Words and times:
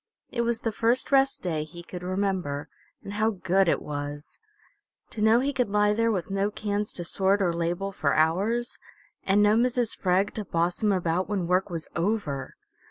It 0.31 0.41
was 0.41 0.61
the 0.61 0.71
first 0.71 1.11
rest 1.11 1.43
day 1.43 1.63
he 1.63 1.83
could 1.83 2.01
remember, 2.01 2.69
and 3.03 3.13
how 3.13 3.29
good 3.29 3.69
it 3.69 3.79
was! 3.83 4.39
To 5.11 5.21
know 5.21 5.41
he 5.41 5.53
could 5.53 5.69
lie 5.69 5.93
there 5.93 6.11
with 6.11 6.31
no 6.31 6.49
cans 6.49 6.91
to 6.93 7.03
sort 7.03 7.39
or 7.39 7.53
label 7.53 7.91
for 7.91 8.15
hours, 8.15 8.79
and 9.23 9.43
no 9.43 9.55
Mrs. 9.55 9.95
Freg 9.95 10.31
to 10.33 10.43
boss 10.43 10.81
him 10.81 10.91
about 10.91 11.29
when 11.29 11.45
work 11.45 11.69
was 11.69 11.87
over! 11.95 12.55